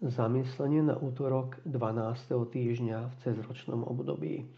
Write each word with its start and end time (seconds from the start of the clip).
Zamyslenie 0.00 0.80
na 0.80 0.96
útorok 0.96 1.60
12. 1.68 2.32
týždňa 2.32 2.98
v 3.04 3.14
cezročnom 3.20 3.84
období. 3.84 4.48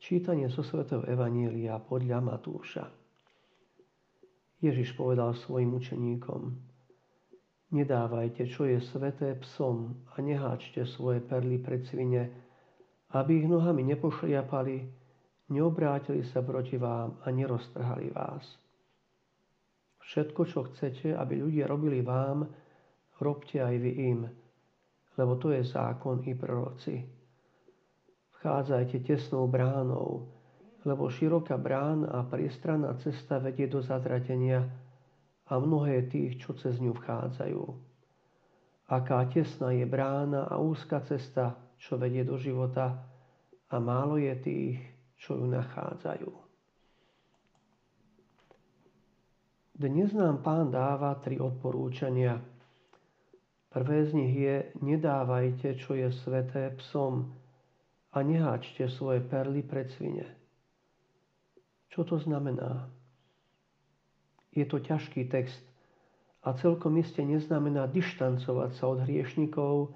Čítanie 0.00 0.48
zo 0.48 0.64
svätého 0.64 1.04
Evanília 1.04 1.76
podľa 1.76 2.24
Matúša. 2.24 2.88
Ježiš 4.64 4.96
povedal 4.96 5.36
svojim 5.36 5.76
učeníkom 5.76 6.56
Nedávajte, 7.76 8.48
čo 8.48 8.64
je 8.64 8.80
sveté 8.80 9.36
psom 9.44 10.08
a 10.16 10.24
neháčte 10.24 10.88
svoje 10.88 11.20
perly 11.20 11.60
pred 11.60 11.84
svine, 11.84 12.32
aby 13.12 13.44
ich 13.44 13.48
nohami 13.48 13.84
nepošliapali, 13.92 14.76
neobrátili 15.52 16.24
sa 16.24 16.40
proti 16.40 16.80
vám 16.80 17.20
a 17.20 17.28
neroztrhali 17.28 18.08
vás. 18.16 18.56
Všetko, 20.00 20.40
čo 20.48 20.64
chcete, 20.72 21.12
aby 21.12 21.44
ľudia 21.44 21.68
robili 21.68 22.00
vám, 22.00 22.48
robte 23.20 23.60
aj 23.60 23.76
vy 23.76 23.92
im, 24.10 24.20
lebo 25.20 25.36
to 25.36 25.52
je 25.52 25.62
zákon 25.62 26.24
i 26.24 26.32
proroci. 26.34 27.04
Vchádzajte 28.40 29.04
tesnou 29.04 29.44
bránou, 29.44 30.32
lebo 30.88 31.12
široká 31.12 31.60
brána 31.60 32.08
a 32.08 32.24
priestranná 32.24 32.96
cesta 33.04 33.36
vedie 33.36 33.68
do 33.68 33.84
zatratenia 33.84 34.64
a 35.44 35.52
mnohé 35.60 36.08
tých, 36.08 36.40
čo 36.40 36.56
cez 36.56 36.80
ňu 36.80 36.96
vchádzajú. 36.96 37.62
Aká 38.90 39.28
tesná 39.28 39.70
je 39.76 39.84
brána 39.84 40.48
a 40.48 40.56
úzka 40.56 41.04
cesta, 41.04 41.54
čo 41.76 42.00
vedie 42.00 42.24
do 42.24 42.40
života 42.40 43.06
a 43.70 43.76
málo 43.78 44.16
je 44.16 44.34
tých, 44.40 44.78
čo 45.20 45.36
ju 45.36 45.46
nachádzajú. 45.46 46.32
Dnes 49.80 50.12
nám 50.12 50.44
pán 50.44 50.68
dáva 50.68 51.16
tri 51.20 51.40
odporúčania, 51.40 52.36
Prvé 53.70 54.02
z 54.02 54.10
nich 54.18 54.34
je 54.34 54.56
nedávajte, 54.82 55.78
čo 55.78 55.94
je 55.94 56.10
sveté 56.10 56.74
psom 56.82 57.30
a 58.10 58.18
neháčte 58.18 58.90
svoje 58.90 59.22
perly 59.22 59.62
pred 59.62 59.86
svine. 59.94 60.26
Čo 61.94 62.02
to 62.02 62.16
znamená? 62.18 62.90
Je 64.50 64.66
to 64.66 64.82
ťažký 64.82 65.30
text 65.30 65.62
a 66.42 66.50
celkom 66.58 66.98
iste 66.98 67.22
neznamená 67.22 67.86
dištancovať 67.86 68.70
sa 68.74 68.84
od 68.90 69.06
hriešnikov 69.06 69.94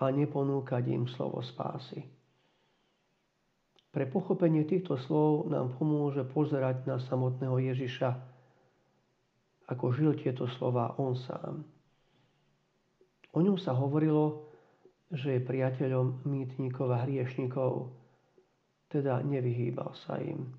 a 0.00 0.08
neponúkať 0.08 0.88
im 0.88 1.04
slovo 1.04 1.44
spásy. 1.44 2.08
Pre 3.92 4.08
pochopenie 4.08 4.64
týchto 4.64 4.96
slov 4.96 5.52
nám 5.52 5.76
pomôže 5.76 6.24
pozerať 6.24 6.88
na 6.88 6.96
samotného 6.96 7.60
Ježiša, 7.60 8.10
ako 9.68 9.92
žil 9.92 10.16
tieto 10.16 10.48
slova 10.48 10.96
on 10.96 11.12
sám. 11.12 11.60
O 13.32 13.40
ňom 13.40 13.56
sa 13.56 13.72
hovorilo, 13.72 14.52
že 15.12 15.36
je 15.36 15.44
priateľom 15.44 16.24
mýtnikov 16.28 16.92
a 16.92 17.04
hriešnikov, 17.04 17.92
teda 18.92 19.24
nevyhýbal 19.24 19.92
sa 19.96 20.20
im. 20.20 20.52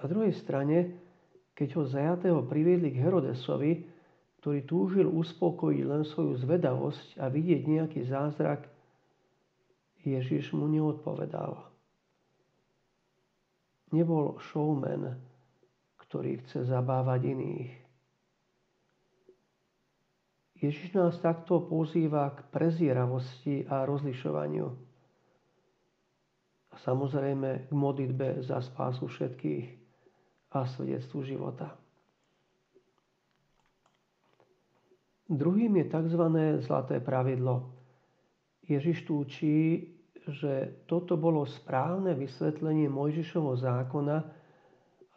Na 0.00 0.08
druhej 0.08 0.32
strane, 0.32 0.96
keď 1.52 1.68
ho 1.76 1.82
zajatého 1.84 2.40
priviedli 2.48 2.92
k 2.92 3.00
Herodesovi, 3.04 3.84
ktorý 4.40 4.60
túžil 4.64 5.06
uspokojiť 5.06 5.82
len 5.84 6.02
svoju 6.02 6.40
zvedavosť 6.42 7.20
a 7.20 7.28
vidieť 7.28 7.62
nejaký 7.68 8.00
zázrak, 8.08 8.66
Ježiš 10.02 10.50
mu 10.56 10.66
neodpovedal. 10.66 11.62
Nebol 13.94 14.40
showman, 14.50 15.20
ktorý 16.02 16.42
chce 16.42 16.66
zabávať 16.66 17.36
iných. 17.36 17.81
Ježiš 20.62 20.94
nás 20.94 21.18
takto 21.18 21.66
pozýva 21.66 22.30
k 22.38 22.46
prezieravosti 22.54 23.66
a 23.66 23.82
rozlišovaniu. 23.82 24.70
A 26.70 26.74
samozrejme 26.78 27.66
k 27.66 27.70
modlitbe 27.74 28.46
za 28.46 28.62
spásu 28.62 29.10
všetkých 29.10 29.66
a 30.54 30.62
svedectvu 30.62 31.18
života. 31.26 31.74
Druhým 35.26 35.82
je 35.82 35.86
tzv. 35.90 36.24
zlaté 36.62 37.02
pravidlo. 37.02 37.72
Ježiš 38.62 39.02
tu 39.02 39.26
učí, 39.26 39.90
že 40.28 40.84
toto 40.86 41.18
bolo 41.18 41.42
správne 41.42 42.14
vysvetlenie 42.14 42.86
Mojžišovho 42.86 43.58
zákona 43.58 44.18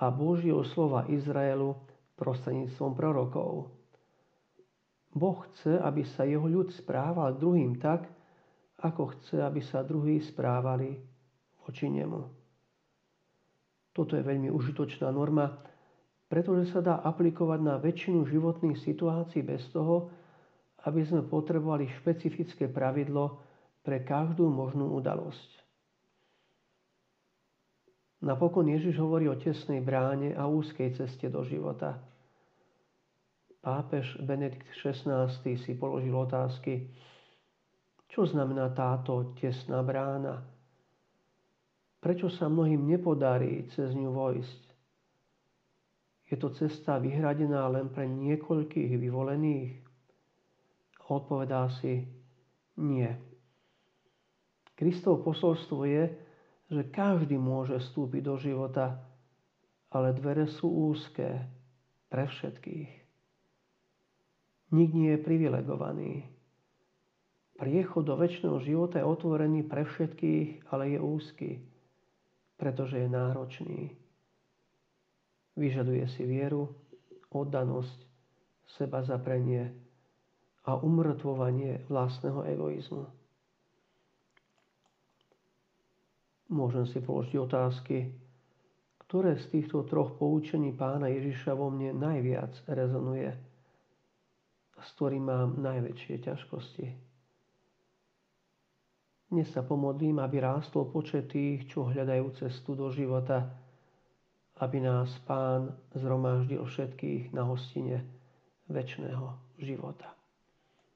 a 0.01 0.05
Božieho 0.09 0.65
slova 0.65 1.05
Izraelu 1.05 1.77
prostredníctvom 2.17 2.97
prorokov. 2.97 3.69
Boh 5.15 5.47
chce, 5.47 5.79
aby 5.79 6.03
sa 6.03 6.27
jeho 6.27 6.43
ľud 6.43 6.75
správal 6.75 7.39
druhým 7.39 7.79
tak, 7.79 8.03
ako 8.83 9.15
chce, 9.15 9.39
aby 9.39 9.63
sa 9.63 9.79
druhí 9.79 10.19
správali 10.19 10.99
voči 11.63 11.87
nemu. 11.87 12.19
Toto 13.95 14.19
je 14.19 14.27
veľmi 14.27 14.51
užitočná 14.51 15.07
norma, 15.15 15.55
pretože 16.27 16.75
sa 16.75 16.83
dá 16.83 16.99
aplikovať 16.99 17.59
na 17.63 17.79
väčšinu 17.79 18.27
životných 18.27 18.75
situácií 18.75 19.39
bez 19.39 19.63
toho, 19.71 20.11
aby 20.83 21.07
sme 21.07 21.23
potrebovali 21.23 21.87
špecifické 22.03 22.67
pravidlo 22.67 23.39
pre 23.87 24.03
každú 24.03 24.51
možnú 24.51 24.91
udalosť. 24.99 25.63
Napokon 28.19 28.67
Ježiš 28.67 28.99
hovorí 28.99 29.31
o 29.31 29.39
tesnej 29.39 29.79
bráne 29.79 30.35
a 30.35 30.43
úzkej 30.43 30.91
ceste 30.99 31.31
do 31.31 31.39
života– 31.47 31.95
Pápež 33.65 34.21
Benedikt 34.21 34.69
XVI 34.77 35.25
si 35.41 35.73
položil 35.73 36.13
otázky, 36.13 36.85
čo 38.05 38.29
znamená 38.29 38.69
táto 38.69 39.33
tesná 39.33 39.81
brána? 39.81 40.45
Prečo 41.97 42.29
sa 42.29 42.45
mnohým 42.45 42.85
nepodarí 42.85 43.65
cez 43.73 43.97
ňu 43.97 44.13
vojsť? 44.13 44.61
Je 46.29 46.37
to 46.37 46.53
cesta 46.53 47.01
vyhradená 47.01 47.65
len 47.73 47.89
pre 47.89 48.05
niekoľkých 48.05 49.01
vyvolených? 49.01 49.81
Odpovedá 51.09 51.65
si, 51.81 52.05
nie. 52.77 53.09
Kristov 54.77 55.25
posolstvo 55.25 55.89
je, 55.89 56.13
že 56.69 56.93
každý 56.93 57.41
môže 57.41 57.81
vstúpiť 57.81 58.21
do 58.21 58.37
života, 58.37 59.01
ale 59.89 60.13
dvere 60.13 60.45
sú 60.45 60.93
úzké 60.93 61.49
pre 62.13 62.29
všetkých. 62.29 63.04
Nik 64.73 64.89
nie 64.97 65.13
je 65.13 65.19
privilegovaný. 65.21 66.25
Priechod 67.55 68.09
do 68.09 68.17
väčšného 68.17 68.57
života 68.65 68.99
je 68.99 69.07
otvorený 69.07 69.63
pre 69.63 69.85
všetkých, 69.85 70.73
ale 70.73 70.97
je 70.97 70.99
úzky, 70.99 71.49
pretože 72.57 72.99
je 72.99 73.07
náročný. 73.07 73.95
Vyžaduje 75.55 76.03
si 76.11 76.27
vieru, 76.27 76.73
oddanosť, 77.31 77.99
seba 78.75 79.05
zaprenie 79.05 79.71
a 80.67 80.75
umrtvovanie 80.75 81.85
vlastného 81.87 82.43
egoizmu. 82.43 83.05
Môžem 86.51 86.85
si 86.89 86.99
položiť 86.99 87.37
otázky, 87.39 88.11
ktoré 89.05 89.37
z 89.39 89.45
týchto 89.53 89.85
troch 89.87 90.17
poučení 90.19 90.75
pána 90.75 91.07
Ježiša 91.07 91.55
vo 91.55 91.71
mne 91.71 91.95
najviac 91.95 92.51
rezonuje 92.67 93.54
s 94.85 94.93
ktorým 94.93 95.25
mám 95.25 95.49
najväčšie 95.59 96.21
ťažkosti. 96.21 96.85
Dnes 99.25 99.49
sa 99.49 99.65
pomodlím, 99.65 100.21
aby 100.21 100.39
rástol 100.39 100.87
počet 100.93 101.33
tých, 101.33 101.65
čo 101.67 101.89
hľadajú 101.89 102.25
cestu 102.37 102.77
do 102.77 102.93
života, 102.93 103.49
aby 104.63 104.79
nás 104.79 105.11
Pán 105.27 105.75
zhromaždil 105.91 106.63
všetkých 106.63 107.35
na 107.35 107.43
hostine 107.43 108.05
väčšného 108.71 109.59
života. 109.59 110.14